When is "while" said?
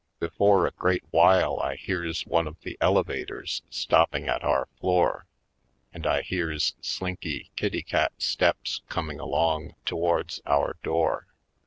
1.11-1.59